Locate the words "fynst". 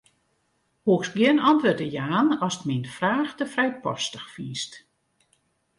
4.33-4.73